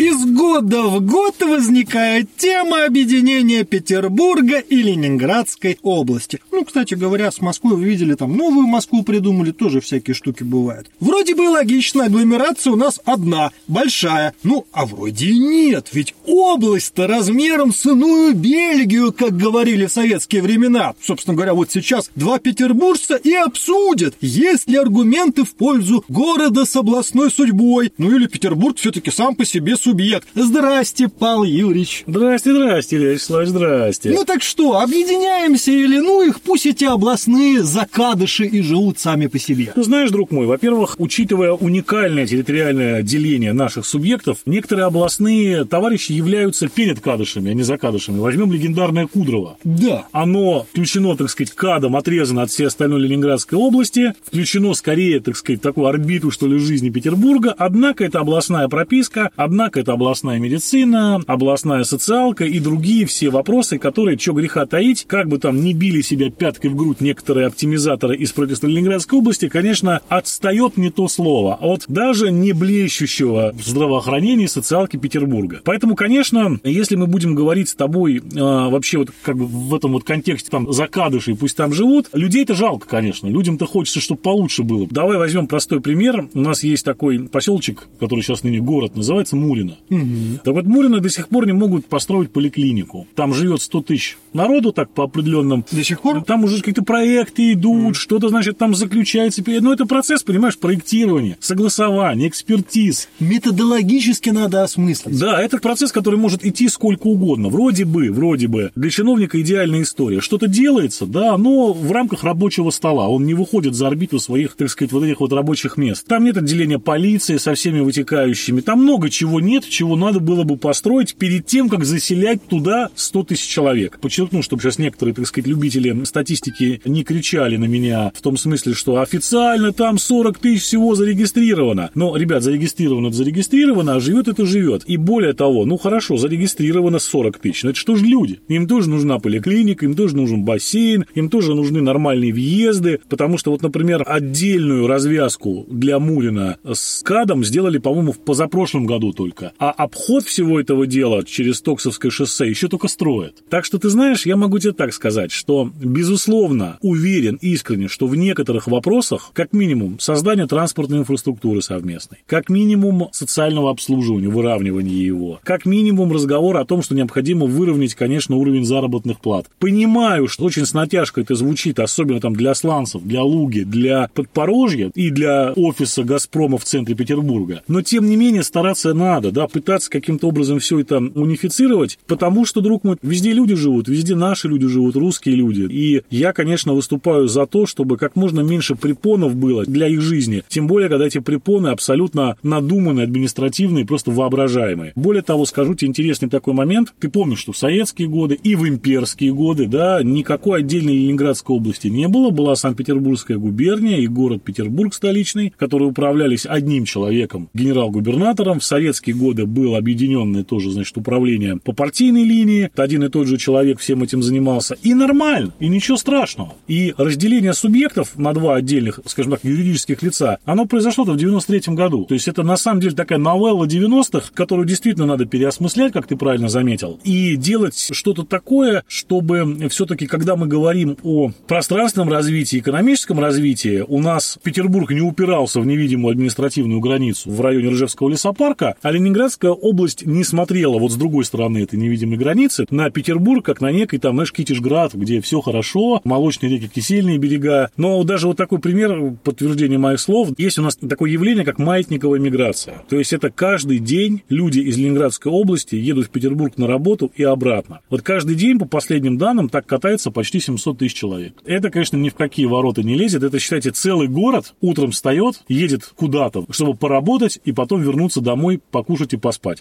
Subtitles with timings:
[0.00, 6.40] Из года в год возникает тема объединения Петербурга и Ленинградской области.
[6.50, 10.86] Ну, кстати говоря, с Москвой вы видели, там новую Москву придумали, тоже всякие штуки бывают.
[11.00, 14.32] Вроде бы логично, агломерация у нас одна, большая.
[14.42, 20.40] Ну, а вроде и нет, ведь область-то размером с иную Бельгию, как говорили в советские
[20.40, 20.94] времена.
[21.02, 26.74] Собственно говоря, вот сейчас два петербуржца и обсудят, есть ли аргументы в пользу города с
[26.74, 27.92] областной судьбой.
[27.98, 30.28] Ну или Петербург все-таки сам по себе субъект.
[30.36, 32.04] Здрасте, Павел Юрьевич.
[32.06, 34.10] Здрасте, здрасте, Илья Вячеславович, здрасте.
[34.10, 39.38] Ну так что, объединяемся или ну их, пусть эти областные закадыши и живут сами по
[39.38, 39.72] себе.
[39.74, 46.68] Ну, знаешь, друг мой, во-первых, учитывая уникальное территориальное деление наших субъектов, некоторые областные товарищи являются
[46.68, 48.20] перед кадышами, а не за кадышами.
[48.20, 49.56] Возьмем легендарное Кудрово.
[49.64, 50.06] Да.
[50.12, 55.60] Оно включено, так сказать, кадом, отрезано от всей остальной Ленинградской области, включено скорее, так сказать,
[55.60, 61.84] такую орбиту, что ли, жизни Петербурга, однако это областная прописка, однако это областная медицина, областная
[61.84, 66.30] социалка и другие все вопросы, которые, что греха таить, как бы там ни били себя
[66.30, 71.84] пяткой в грудь некоторые оптимизаторы из правительства Ленинградской области, конечно, отстает не то слово от
[71.88, 75.60] даже не блещущего в здравоохранении социалки Петербурга.
[75.64, 79.92] Поэтому, конечно, если мы будем говорить с тобой э, вообще вот как бы в этом
[79.92, 84.86] вот контексте там закадышей, пусть там живут, людей-то жалко, конечно, людям-то хочется, чтобы получше было.
[84.90, 86.28] Давай возьмем простой пример.
[86.34, 89.76] У нас есть такой поселочек, который сейчас ныне город, называется Мурино.
[89.90, 90.40] Угу.
[90.44, 93.06] Так вот, Мурино до сих пор не могут построить поликлинику.
[93.14, 95.64] Там живет 100 тысяч народу так по определенным.
[95.70, 96.22] До сих пор?
[96.24, 99.42] Там уже какие-то проекты идут, что-то, значит, там заключается.
[99.46, 103.08] Ну, это процесс, понимаешь, проектирования, согласования, экспертиз.
[103.18, 105.18] Методологически надо осмыслить.
[105.18, 107.48] Да, это процесс, который может идти сколько угодно.
[107.48, 108.70] Вроде бы, вроде бы.
[108.74, 110.20] Для чиновника идеальная история.
[110.20, 113.08] Что-то делается, да, но в рамках рабочего стола.
[113.08, 116.06] Он не выходит за орбиту своих, так сказать, вот этих вот рабочих мест.
[116.06, 118.60] Там нет отделения полиции со всеми вытекающими.
[118.60, 123.24] Там много чего нет, чего надо было бы построить перед тем, как заселять туда 100
[123.24, 123.98] тысяч человек.
[124.00, 128.74] Подчеркну, чтобы сейчас некоторые, так сказать, любители статистики не кричали на меня в том смысле,
[128.74, 131.90] что официально там 40 тысяч всего зарегистрировано.
[131.94, 134.84] Но, ребят, зарегистрировано это зарегистрировано, а живет это живет.
[134.86, 137.64] И более того, ну хорошо, зарегистрировано 40 тысяч.
[137.64, 138.40] Но это что же люди?
[138.48, 143.50] Им тоже нужна поликлиника, им тоже нужен бассейн, им тоже нужны нормальные въезды, потому что
[143.50, 149.39] вот, например, отдельную развязку для Мурина с КАДом сделали, по-моему, в позапрошлом году только.
[149.58, 153.42] А обход всего этого дела через Токсовское шоссе еще только строят.
[153.48, 158.16] Так что, ты знаешь, я могу тебе так сказать, что, безусловно, уверен искренне, что в
[158.16, 165.66] некоторых вопросах, как минимум, создание транспортной инфраструктуры совместной, как минимум социального обслуживания, выравнивания его, как
[165.66, 169.46] минимум разговор о том, что необходимо выровнять, конечно, уровень заработных плат.
[169.58, 174.90] Понимаю, что очень с натяжкой это звучит, особенно там для сланцев, для Луги, для Подпорожья
[174.94, 177.62] и для офиса «Газпрома» в центре Петербурга.
[177.68, 182.60] Но, тем не менее, стараться надо, да, пытаться каким-то образом все это унифицировать, потому что,
[182.60, 185.66] друг мой, везде люди живут, везде наши люди живут, русские люди.
[185.70, 190.42] И я, конечно, выступаю за то, чтобы как можно меньше препонов было для их жизни.
[190.48, 194.92] Тем более, когда эти препоны абсолютно надуманные, административные, просто воображаемые.
[194.94, 196.92] Более того, скажу тебе интересный такой момент.
[196.98, 201.88] Ты помнишь, что в советские годы и в имперские годы, да, никакой отдельной Ленинградской области
[201.88, 202.30] не было.
[202.30, 208.60] Была Санкт-Петербургская губерния и город Петербург столичный, которые управлялись одним человеком, генерал-губернатором.
[208.60, 212.70] В советские годы было объединенное тоже, значит, управление по партийной линии.
[212.74, 214.76] Один и тот же человек всем этим занимался.
[214.82, 216.54] И нормально, и ничего страшного.
[216.66, 222.04] И разделение субъектов на два отдельных, скажем так, юридических лица, оно произошло-то в 93 году.
[222.06, 226.16] То есть это на самом деле такая новелла 90-х, которую действительно надо переосмыслять, как ты
[226.16, 233.20] правильно заметил, и делать что-то такое, чтобы все-таки, когда мы говорим о пространственном развитии, экономическом
[233.20, 238.92] развитии, у нас Петербург не упирался в невидимую административную границу в районе Ржевского лесопарка, а
[239.10, 243.72] Ленинградская область не смотрела вот с другой стороны этой невидимой границы на Петербург, как на
[243.72, 247.70] некий там, знаешь, Китежград, где все хорошо, молочные реки, кисельные берега.
[247.76, 252.20] Но даже вот такой пример, подтверждение моих слов, есть у нас такое явление, как маятниковая
[252.20, 252.84] миграция.
[252.88, 257.24] То есть это каждый день люди из Ленинградской области едут в Петербург на работу и
[257.24, 257.80] обратно.
[257.90, 261.34] Вот каждый день, по последним данным, так катается почти 700 тысяч человек.
[261.44, 263.24] Это, конечно, ни в какие ворота не лезет.
[263.24, 268.99] Это, считайте, целый город утром встает, едет куда-то, чтобы поработать и потом вернуться домой, покушать
[269.12, 269.60] и поспать.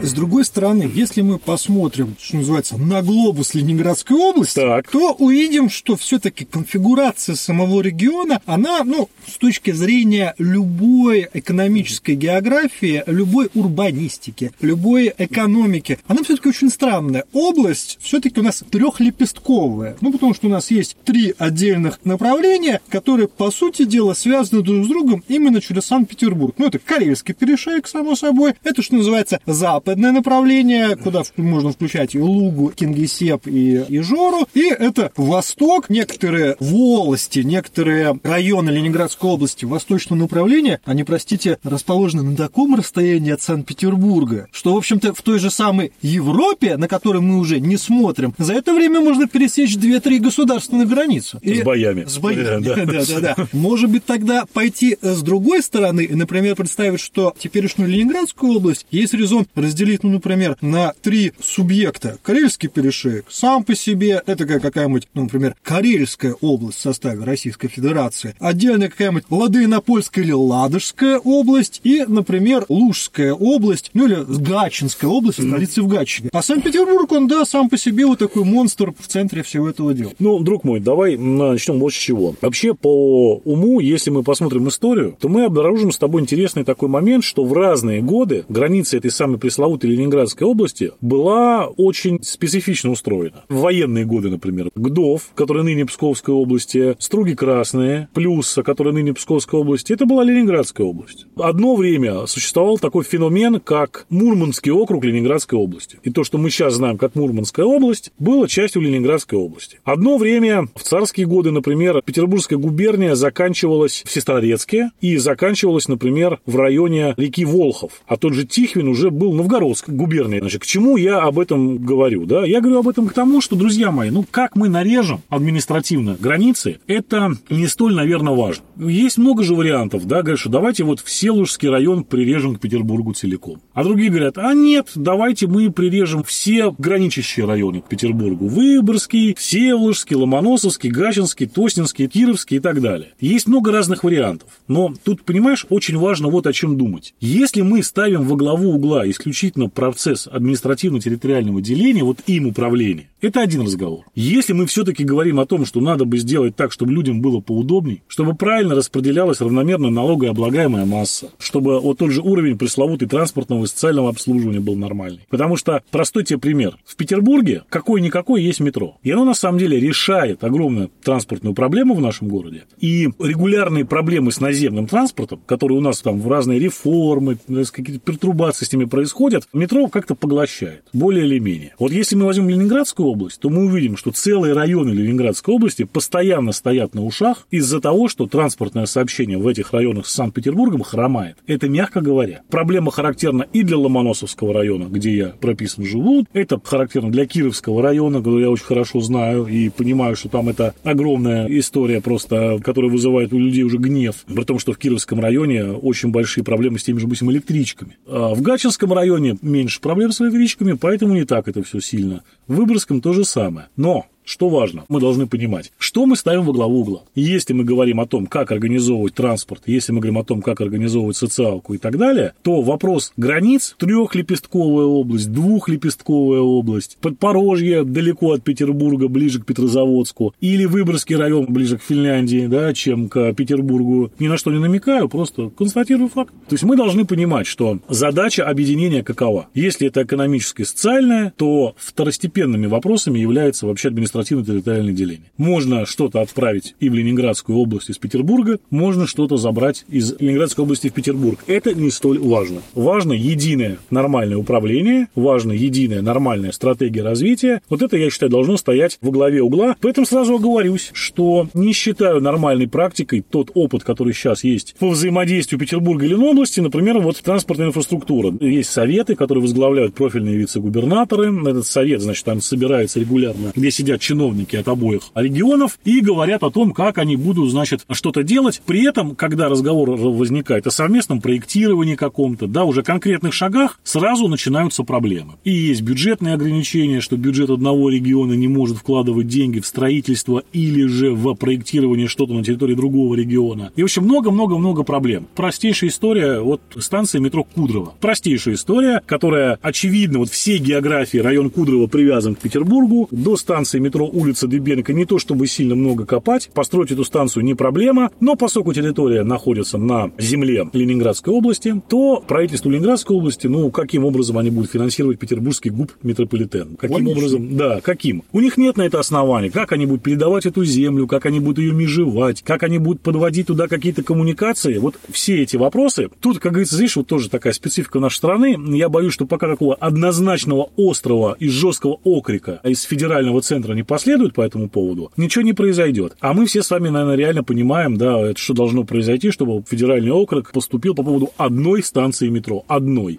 [0.00, 4.88] С другой стороны, если мы посмотрим, что называется, на глобус Ленинградской области, Так.
[4.88, 13.02] то увидим, что все-таки конфигурация самого региона, она, ну, с точки зрения любой экономической географии,
[13.06, 17.24] любой урбанистики, любой экономики, она все-таки очень странная.
[17.32, 19.96] Область все-таки у нас трехлепестковая.
[20.00, 24.84] Ну, потому что у нас есть три отдельных направления, которые, по сути дела, связаны друг
[24.84, 26.54] с другом именно через Санкт-Петербург.
[26.56, 28.54] Ну, это Карельский перешеек, само собой.
[28.62, 29.40] Это, что называется,
[29.88, 34.46] западное направление, куда можно включать и Лугу, Кингисепп и Ижору.
[34.52, 42.36] И это восток, некоторые волости, некоторые районы Ленинградской области восточного направления, они, простите, расположены на
[42.36, 47.38] таком расстоянии от Санкт-Петербурга, что, в общем-то, в той же самой Европе, на которой мы
[47.38, 51.38] уже не смотрим, за это время можно пересечь 2-3 государственных границы.
[51.40, 52.04] И- С боями.
[52.04, 53.04] С боями, Да, да, да.
[53.20, 53.48] да, да.
[53.52, 59.46] Может быть, тогда пойти с другой стороны например, представить, что теперешнюю Ленинградскую область есть резон
[59.54, 62.18] разделить, ну, например, на три субъекта.
[62.22, 67.68] Карельский перешеек сам по себе, это как какая-нибудь, ну, например, Карельская область в составе Российской
[67.68, 75.42] Федерации, отдельная какая-нибудь Ладоинопольская или Ладожская область и, например, Лужская область, ну, или Гатчинская область,
[75.42, 76.30] столица в Гатчине.
[76.32, 80.12] А Санкт-Петербург, он, да, сам по себе вот такой монстр в центре всего этого дела.
[80.18, 82.34] Ну, друг мой, давай начнем вот с чего.
[82.40, 87.24] Вообще, по уму, если мы посмотрим историю, то мы обнаружим с тобой интересный такой момент,
[87.24, 93.44] что в разные годы граница этой самой пресловутой Ленинградской области была очень специфично устроена.
[93.48, 99.60] В военные годы, например, Гдов, который ныне Псковской области, Струги Красные, Плюса, который ныне Псковской
[99.60, 101.26] области, это была Ленинградская область.
[101.36, 105.98] Одно время существовал такой феномен, как Мурманский округ Ленинградской области.
[106.02, 109.80] И то, что мы сейчас знаем как Мурманская область, было частью Ленинградской области.
[109.84, 116.56] Одно время, в царские годы, например, Петербургская губерния заканчивалась в Сестрорецке и заканчивалась, например, в
[116.56, 118.02] районе реки Волхов.
[118.06, 120.40] А тот же Тихвин уже был Новгородской губернией.
[120.40, 122.26] Значит, к чему я об этом говорю?
[122.26, 122.44] Да?
[122.44, 126.78] Я говорю об этом к тому, что, друзья мои, ну как мы нарежем административно границы,
[126.86, 128.64] это не столь, наверное, важно.
[128.78, 133.60] Есть много же вариантов, да, говорят, что давайте вот Всеволожский район прирежем к Петербургу целиком.
[133.74, 138.46] А другие говорят, а нет, давайте мы прирежем все граничащие районы к Петербургу.
[138.46, 143.10] Выборгский, Всеволожский, Ломоносовский, Гачинский, Тоснинский, Кировский и так далее.
[143.20, 144.48] Есть много разных вариантов.
[144.68, 147.14] Но тут, понимаешь, очень важно вот о чем думать.
[147.20, 153.62] Если мы ставим во главу угла исключительно процесс административно-территориального деления, вот им управления, это один
[153.62, 154.04] разговор.
[154.14, 158.02] Если мы все-таки говорим о том, что надо бы сделать так, чтобы людям было поудобней,
[158.06, 164.10] чтобы правильно распределялась равномерно налогооблагаемая масса, чтобы вот тот же уровень пресловутый транспортного и социального
[164.10, 165.26] обслуживания был нормальный.
[165.30, 166.78] Потому что, простой тебе пример.
[166.84, 168.98] В Петербурге какой-никакой есть метро.
[169.02, 172.64] И оно на самом деле решает огромную транспортную проблему в нашем городе.
[172.80, 177.38] И регулярные проблемы с наземным транспортом, которые у нас там в разные реформы,
[177.72, 181.74] какие-то пертурбации с ними происходят, метро как-то поглощает, более или менее.
[181.78, 186.52] Вот если мы возьмем Ленинградскую область, то мы увидим, что целые районы Ленинградской области постоянно
[186.52, 191.36] стоят на ушах из-за того, что транспортное сообщение в этих районах с Санкт-Петербургом хромает.
[191.46, 192.42] Это мягко говоря.
[192.50, 196.26] Проблема характерна и для Ломоносовского района, где я прописан живу.
[196.32, 200.74] Это характерно для Кировского района, который я очень хорошо знаю и понимаю, что там это
[200.82, 204.24] огромная история просто, которая вызывает у людей уже гнев.
[204.26, 207.96] При том, что в Кировском районе очень большие проблемы с теми же, допустим, электричками.
[208.06, 212.22] А в Гатчинском районе меньше проблем с электричками, поэтому не так это все сильно.
[212.46, 213.68] В Выборгском то же самое.
[213.76, 217.02] Но что важно, мы должны понимать, что мы ставим во главу угла.
[217.14, 221.16] Если мы говорим о том, как организовывать транспорт, если мы говорим о том, как организовывать
[221.16, 229.08] социалку и так далее, то вопрос границ, трехлепестковая область, двухлепестковая область, Подпорожье далеко от Петербурга,
[229.08, 234.36] ближе к Петрозаводску, или Выборгский район ближе к Финляндии, да, чем к Петербургу, ни на
[234.36, 236.34] что не намекаю, просто констатирую факт.
[236.48, 239.48] То есть мы должны понимать, что задача объединения какова.
[239.54, 243.88] Если это экономическое и социальное, то второстепенными вопросами является вообще
[244.18, 245.30] административно-территориальное деление.
[245.36, 250.88] Можно что-то отправить и в Ленинградскую область из Петербурга, можно что-то забрать из Ленинградской области
[250.88, 251.38] в Петербург.
[251.46, 252.62] Это не столь важно.
[252.74, 257.62] Важно единое нормальное управление, важно единая нормальная стратегия развития.
[257.68, 259.76] Вот это, я считаю, должно стоять во главе угла.
[259.80, 265.58] Поэтому сразу оговорюсь, что не считаю нормальной практикой тот опыт, который сейчас есть по взаимодействию
[265.58, 268.32] Петербурга и Ленобласти, например, вот транспортная инфраструктура.
[268.40, 271.48] Есть советы, которые возглавляют профильные вице-губернаторы.
[271.48, 276.50] Этот совет, значит, там собирается регулярно, где сидят чиновники от обоих регионов и говорят о
[276.50, 278.62] том, как они будут, значит, что-то делать.
[278.64, 284.82] При этом, когда разговор возникает о совместном проектировании каком-то, да, уже конкретных шагах, сразу начинаются
[284.82, 285.34] проблемы.
[285.44, 290.86] И есть бюджетные ограничения, что бюджет одного региона не может вкладывать деньги в строительство или
[290.86, 293.72] же в проектирование что-то на территории другого региона.
[293.76, 295.26] И, в общем, много-много-много проблем.
[295.34, 297.94] Простейшая история, вот станция метро Кудрово.
[298.00, 303.08] Простейшая история, которая, очевидно, вот всей географии район Кудрово привязан к Петербургу.
[303.10, 306.50] До станции метро улица Дыбенко не то чтобы сильно много копать.
[306.54, 312.70] Построить эту станцию не проблема, но поскольку территория находится на земле Ленинградской области, то правительство
[312.70, 316.76] Ленинградской области, ну, каким образом они будут финансировать петербургский ГУП метрополитен?
[316.76, 317.18] Каким Логично.
[317.18, 317.56] образом?
[317.56, 318.22] Да, каким?
[318.32, 319.50] У них нет на это основания.
[319.50, 323.46] Как они будут передавать эту землю, как они будут ее межевать, как они будут подводить
[323.46, 324.78] туда какие-то коммуникации.
[324.78, 326.08] Вот все эти вопросы.
[326.20, 328.56] Тут, как говорится, здесь вот тоже такая специфика нашей страны.
[328.76, 334.34] Я боюсь, что пока такого однозначного острого и жесткого окрика из федерального центра не последует
[334.34, 336.16] по этому поводу, ничего не произойдет.
[336.20, 340.10] А мы все с вами, наверное, реально понимаем, да, это что должно произойти, чтобы федеральный
[340.10, 342.64] округ поступил по поводу одной станции метро.
[342.66, 343.18] Одной.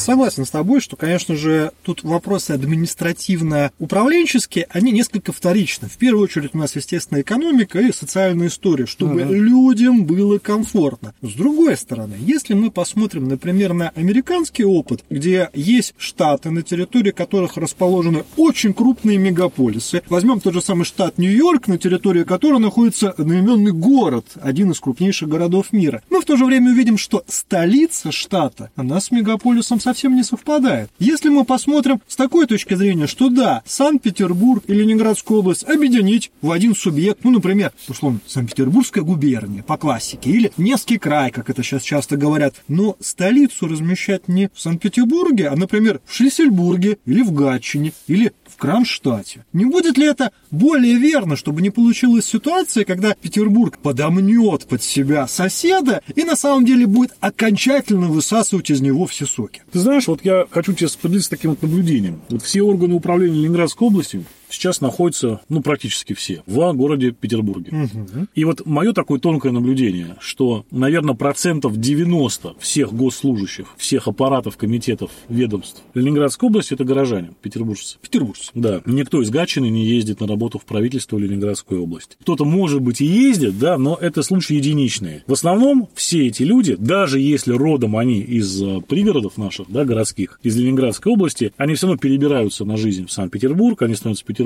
[0.00, 5.88] Согласен с тобой, что, конечно же, тут вопросы административно-управленческие, они несколько вторичны.
[5.88, 9.34] В первую очередь у нас, естественно, экономика и социальная история, чтобы Ага.
[9.34, 11.12] людям было комфортно.
[11.20, 17.10] С другой стороны, если мы посмотрим, например, на американский опыт, где есть штаты, на территории
[17.10, 23.10] которых расположены очень крупные мегаполисы, возьмем тот же самый штат Нью-Йорк, на территории которого находится
[23.10, 26.02] одноименный город, один из крупнейших городов мира.
[26.08, 30.88] Мы в то же время увидим, что столица штата, она с мегаполисом совсем не совпадает.
[31.00, 36.52] Если мы посмотрим с такой точки зрения, что да, Санкт-Петербург и Ленинградскую область объединить в
[36.52, 41.82] один субъект, ну, например, условно, Санкт-Петербургская губерния по классике, или Невский край, как это сейчас
[41.82, 47.92] часто говорят, но столицу размещать не в Санкт-Петербурге, а, например, в Шлиссельбурге, или в Гатчине,
[48.06, 49.44] или в Кронштадте.
[49.52, 55.26] Не будет ли это более верно, чтобы не получилась ситуация, когда Петербург подомнет под себя
[55.26, 59.62] соседа и на самом деле будет окончательно высасывать из него все соки?
[59.72, 62.20] Ты знаешь, вот я хочу тебе поделиться таким вот наблюдением.
[62.28, 67.88] Вот все органы управления Ленинградской области сейчас находятся, ну, практически все, в городе Петербурге.
[68.34, 75.10] И вот мое такое тонкое наблюдение, что, наверное, процентов 90 всех госслужащих, всех аппаратов, комитетов,
[75.28, 77.98] ведомств Ленинградской области– это горожане, петербуржцы.
[78.00, 78.50] Петербуржцы.
[78.54, 82.16] Да, никто из Гатчины не ездит на работу в правительство Ленинградской области.
[82.20, 85.24] Кто-то, может быть, и ездит, да, но это случаи единичные.
[85.26, 90.38] В основном все эти люди, даже если родом они из э, пригородов наших, да, городских,
[90.42, 94.39] из Ленинградской области, они все равно перебираются на жизнь в Санкт-Петербург, они становятся петербуржцами,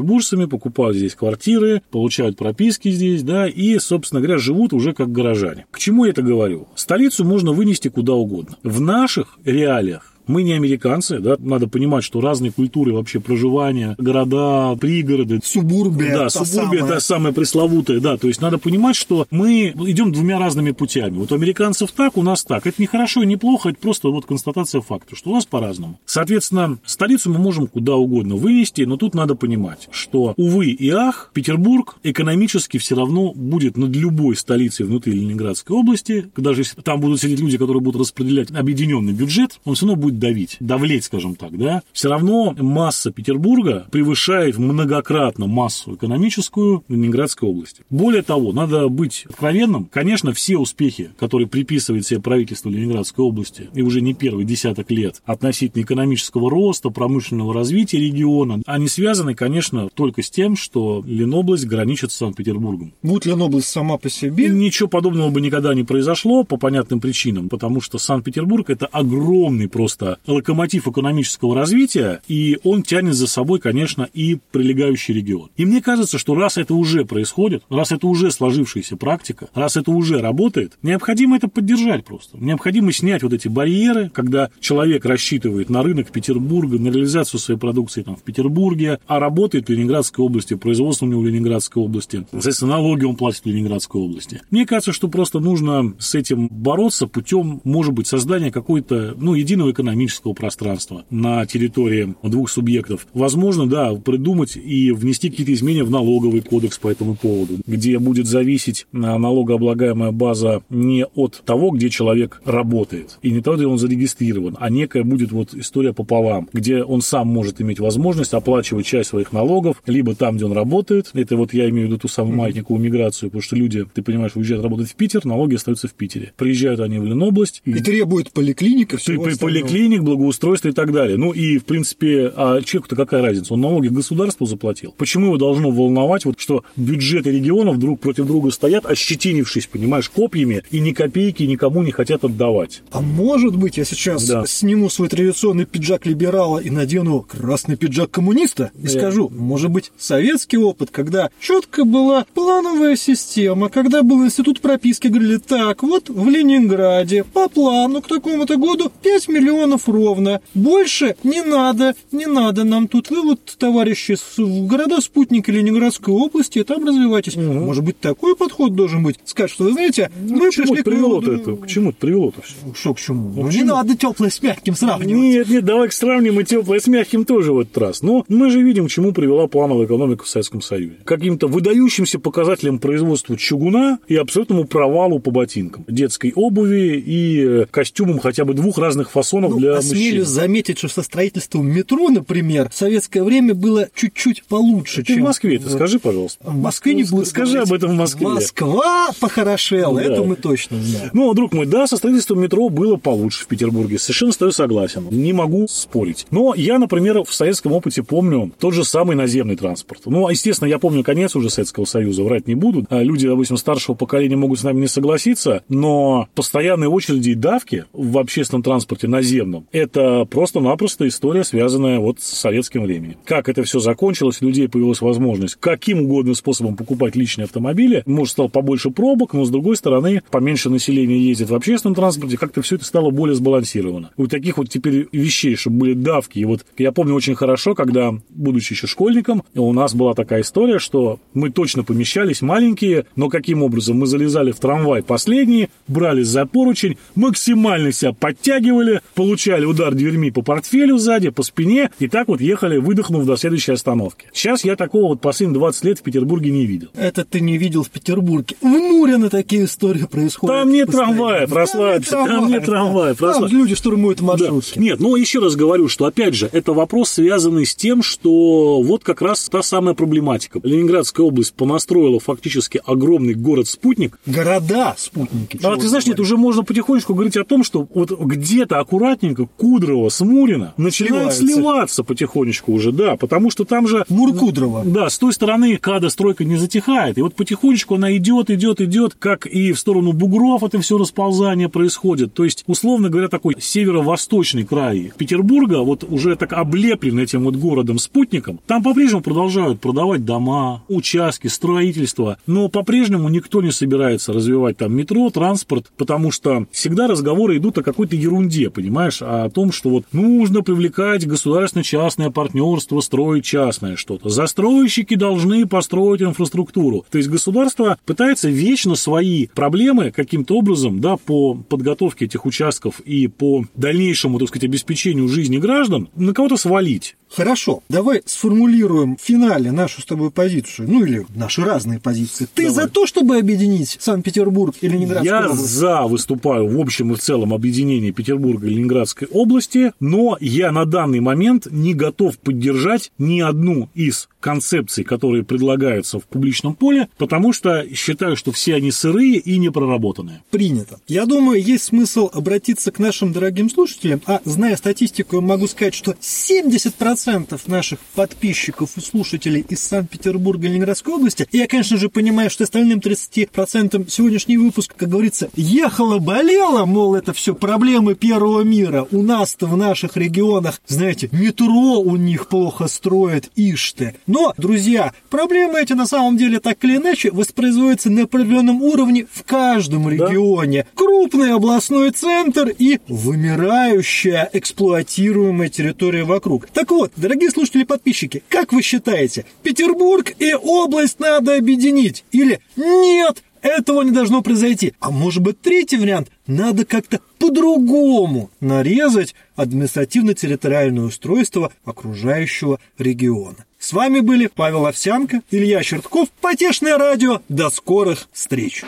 [0.48, 5.66] покупают здесь квартиры, получают прописки здесь, да, и, собственно говоря, живут уже как горожане.
[5.70, 6.68] К чему я это говорю?
[6.74, 8.56] Столицу можно вынести куда угодно.
[8.62, 14.76] В наших реалиях мы не американцы, да, надо понимать, что разные культуры вообще проживания, города,
[14.76, 16.14] пригороды, Субурбия.
[16.14, 16.94] да, субурбия, самая.
[16.94, 18.16] да, самая пресловутая, да.
[18.16, 21.18] То есть надо понимать, что мы идем двумя разными путями.
[21.18, 22.66] Вот у американцев так, у нас так.
[22.66, 25.98] Это не хорошо и не плохо, это просто вот констатация факта, что у нас по-разному.
[26.06, 31.30] Соответственно, столицу мы можем куда угодно вынести, но тут надо понимать, что, увы и ах,
[31.34, 37.20] Петербург экономически все равно будет над любой столицей внутри Ленинградской области, даже если там будут
[37.20, 41.56] сидеть люди, которые будут распределять объединенный бюджет, он все равно будет давить, давлеть, скажем так,
[41.56, 41.82] да.
[41.92, 47.82] Все равно масса Петербурга превышает многократно массу экономическую Ленинградской области.
[47.90, 49.86] Более того, надо быть откровенным.
[49.86, 55.22] Конечно, все успехи, которые приписывает себе правительство Ленинградской области, и уже не первый десяток лет,
[55.24, 62.12] относительно экономического роста, промышленного развития региона, они связаны, конечно, только с тем, что Ленобласть граничит
[62.12, 62.92] с Санкт-Петербургом.
[63.02, 67.80] Будь Ленобласть сама по себе, Ничего подобного бы никогда не произошло по понятным причинам, потому
[67.80, 74.38] что Санкт-Петербург это огромный просто локомотив экономического развития, и он тянет за собой, конечно, и
[74.50, 75.50] прилегающий регион.
[75.56, 79.90] И мне кажется, что раз это уже происходит, раз это уже сложившаяся практика, раз это
[79.90, 82.38] уже работает, необходимо это поддержать просто.
[82.38, 88.02] Необходимо снять вот эти барьеры, когда человек рассчитывает на рынок Петербурга, на реализацию своей продукции
[88.02, 92.72] там, в Петербурге, а работает в Ленинградской области, производство у него в Ленинградской области, соответственно,
[92.72, 94.40] налоги он платит в Ленинградской области.
[94.50, 99.70] Мне кажется, что просто нужно с этим бороться путем, может быть, создания какой-то, ну, единого
[99.70, 99.93] экономического
[100.34, 103.06] пространства на территории двух субъектов.
[103.14, 108.26] Возможно, да, придумать и внести какие-то изменения в налоговый кодекс по этому поводу, где будет
[108.26, 113.78] зависеть а, налогооблагаемая база не от того, где человек работает, и не того, где он
[113.78, 119.10] зарегистрирован, а некая будет вот история пополам, где он сам может иметь возможность оплачивать часть
[119.10, 122.36] своих налогов, либо там, где он работает, это вот я имею в виду ту самую
[122.36, 126.32] маятниковую миграцию, потому что люди, ты понимаешь, уезжают работать в Питер, налоги остаются в Питере.
[126.36, 131.18] Приезжают они в Ленобласть, и требует поликлиника, всего при поликлинике денег, благоустройства и так далее.
[131.18, 133.54] Ну и, в принципе, а человеку-то какая разница?
[133.54, 134.94] Он налоги государству заплатил.
[134.96, 140.62] Почему его должно волновать, вот, что бюджеты регионов друг против друга стоят, ощетинившись, понимаешь, копьями,
[140.70, 142.82] и ни копейки никому не хотят отдавать?
[142.92, 144.44] А может быть, я сейчас да.
[144.46, 148.88] сниму свой традиционный пиджак либерала и надену красный пиджак коммуниста и да.
[148.88, 155.36] скажу, может быть, советский опыт, когда четко была плановая система, когда был институт прописки, говорили,
[155.36, 160.40] так, вот в Ленинграде по плану к такому-то году 5 миллионов ровно.
[160.54, 163.10] Больше не надо, не надо нам тут.
[163.10, 167.36] Вы вот, товарищи, в города-спутники Ленинградской области, там развивайтесь.
[167.36, 167.42] Угу.
[167.42, 169.18] Может быть, такой подход должен быть?
[169.24, 171.56] Сказать, что вы знаете, ну, мы пришли к привело это?
[171.56, 172.54] К чему это привело-то все?
[172.74, 173.32] Что к чему?
[173.34, 175.22] Ну, ну не надо теплое с мягким сравнивать.
[175.22, 178.02] Нет, нет, давай сравним и теплое с мягким тоже в этот раз.
[178.02, 180.96] Но мы же видим, к чему привела плановая экономика в Советском Союзе.
[181.04, 188.18] Каким-то выдающимся показателем производства чугуна и абсолютному провалу по ботинкам, детской обуви и э, костюмам
[188.18, 190.24] хотя бы двух разных фасонов ну, для осмелюсь мужчин.
[190.24, 195.22] заметить, что со строительством метро, например, в советское время было чуть-чуть получше, Ты чем...
[195.22, 196.44] в Москве это скажи, пожалуйста.
[196.44, 198.28] В Москве не буду Скажи об этом в Москве.
[198.28, 200.02] Москва похорошела, да.
[200.02, 201.10] это мы точно знаем.
[201.12, 205.06] Ну, друг мой, да, со строительством метро было получше в Петербурге, совершенно с тобой согласен,
[205.10, 206.26] не могу спорить.
[206.30, 210.02] Но я, например, в советском опыте помню тот же самый наземный транспорт.
[210.06, 212.86] Ну, естественно, я помню конец уже Советского Союза, врать не буду.
[212.90, 217.84] А люди, допустим, старшего поколения могут с нами не согласиться, но постоянные очереди и давки
[217.92, 223.16] в общественном транспорте наземном– это просто-напросто история, связанная вот с советским временем.
[223.24, 228.02] Как это все закончилось, у людей появилась возможность каким угодно способом покупать личные автомобили.
[228.06, 232.62] Может, стало побольше пробок, но, с другой стороны, поменьше населения ездит в общественном транспорте, как-то
[232.62, 234.10] все это стало более сбалансировано.
[234.16, 236.38] У таких вот теперь вещей, чтобы были давки.
[236.38, 240.78] И вот я помню очень хорошо, когда, будучи еще школьником, у нас была такая история,
[240.78, 246.46] что мы точно помещались маленькие, но каким образом мы залезали в трамвай последние, брали за
[246.46, 252.40] поручень, максимально себя подтягивали, получали удар дверьми по портфелю сзади, по спине, и так вот
[252.40, 254.26] ехали, выдохнув до следующей остановки.
[254.32, 256.88] Сейчас я такого вот последние 20 лет в Петербурге не видел.
[256.94, 258.56] Это ты не видел в Петербурге.
[258.60, 260.56] В Мурино такие истории происходят.
[260.56, 262.10] Там нет трамвая, расслабься.
[262.10, 264.74] Там нет трамвая, Там люди штурмуют маршрутки.
[264.76, 264.80] Да.
[264.80, 269.04] Нет, ну еще раз говорю, что опять же, это вопрос, связанный с тем, что вот
[269.04, 270.60] как раз та самая проблематика.
[270.62, 274.18] Ленинградская область понастроила фактически огромный город-спутник.
[274.26, 275.58] Города-спутники.
[275.62, 278.80] А ты знаешь, нет, уже можно потихонечку говорить о том, что вот где-то
[279.24, 284.04] аккуратненько Кудрово, Смурина начинают сливаться потихонечку уже, да, потому что там же...
[284.08, 284.84] Муркудрово.
[284.84, 289.14] Да, с той стороны када стройка не затихает, и вот потихонечку она идет, идет, идет,
[289.18, 292.34] как и в сторону бугров это все расползание происходит.
[292.34, 298.60] То есть, условно говоря, такой северо-восточный край Петербурга, вот уже так облеплен этим вот городом-спутником,
[298.66, 305.30] там по-прежнему продолжают продавать дома, участки, строительство, но по-прежнему никто не собирается развивать там метро,
[305.30, 310.62] транспорт, потому что всегда разговоры идут о какой-то ерунде, понимаешь, о том, что вот нужно
[310.62, 314.28] привлекать государственно-частное партнерство, строить частное что-то.
[314.28, 317.04] Застройщики должны построить инфраструктуру.
[317.10, 323.26] То есть государство пытается вечно свои проблемы каким-то образом, да, по подготовке этих участков и
[323.26, 327.16] по дальнейшему, так сказать, обеспечению жизни граждан на кого-то свалить.
[327.36, 332.46] Хорошо, давай сформулируем в финале нашу с тобой позицию, ну или наши разные позиции.
[332.54, 332.74] Ты давай.
[332.84, 335.68] за то, чтобы объединить Санкт-Петербург и Ленинградскую Я область?
[335.68, 340.84] за выступаю в общем и в целом объединение Петербурга и Ленинградской области, но я на
[340.84, 347.54] данный момент не готов поддержать ни одну из концепций, которые предлагаются в публичном поле, потому
[347.54, 350.42] что считаю, что все они сырые и непроработанные.
[350.50, 351.00] Принято.
[351.08, 356.14] Я думаю, есть смысл обратиться к нашим дорогим слушателям, а зная статистику, могу сказать, что
[356.20, 361.46] 70% 10% наших подписчиков и слушателей из Санкт-Петербурга и Ленинградской области.
[361.52, 367.54] Я, конечно же, понимаю, что остальным 30% сегодняшний выпуск, как говорится, ехала-болела, мол, это все
[367.54, 369.06] проблемы первого мира.
[369.10, 373.94] У нас-то в наших регионах, знаете, метро у них плохо строят, ишь
[374.34, 379.44] Но, друзья, проблемы эти на самом деле так или иначе воспроизводятся на определенном уровне в
[379.44, 380.82] каждом регионе.
[380.82, 380.88] Да?
[380.96, 386.66] Крупный областной центр и вымирающая эксплуатируемая территория вокруг.
[386.66, 392.24] Так вот, дорогие слушатели и подписчики, как вы считаете, Петербург и область надо объединить?
[392.32, 394.94] Или нет, этого не должно произойти.
[394.98, 403.64] А может быть, третий вариант, надо как-то по-другому нарезать административно-территориальное устройство окружающего региона.
[403.84, 407.42] С вами были Павел Овсянко, Илья Чертков, Потешное радио.
[407.50, 408.82] До скорых встреч!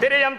[0.00, 0.38] Перейдем,